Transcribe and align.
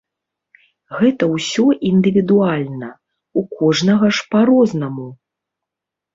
Гэта 1.01 1.27
ўсё 1.33 1.65
індывідуальна, 1.89 2.89
у 3.43 3.45
кожнага 3.61 4.11
ж 4.19 4.27
па-рознаму. 4.35 5.07